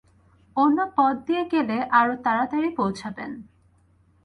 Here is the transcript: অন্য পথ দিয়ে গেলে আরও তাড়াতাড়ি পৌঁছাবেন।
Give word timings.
অন্য 0.57 0.77
পথ 0.97 1.15
দিয়ে 1.27 1.43
গেলে 1.53 1.77
আরও 1.91 2.13
তাড়াতাড়ি 2.25 2.69
পৌঁছাবেন। 2.75 3.31